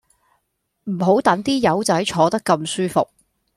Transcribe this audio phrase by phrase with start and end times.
[0.85, 3.07] 唔好等啲友仔坐得咁舒服